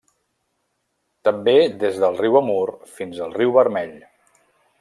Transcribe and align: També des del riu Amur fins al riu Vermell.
També 1.29 1.53
des 1.85 2.01
del 2.05 2.19
riu 2.23 2.39
Amur 2.41 2.65
fins 2.97 3.23
al 3.27 3.39
riu 3.39 3.57
Vermell. 3.59 3.97